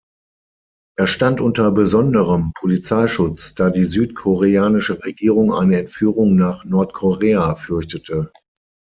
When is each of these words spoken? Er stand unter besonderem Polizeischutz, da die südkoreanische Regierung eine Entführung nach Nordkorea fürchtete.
Er 0.97 1.05
stand 1.05 1.41
unter 1.41 1.69
besonderem 1.71 2.53
Polizeischutz, 2.55 3.53
da 3.53 3.69
die 3.69 3.83
südkoreanische 3.83 5.03
Regierung 5.03 5.53
eine 5.53 5.77
Entführung 5.77 6.35
nach 6.35 6.65
Nordkorea 6.65 7.53
fürchtete. 7.53 8.31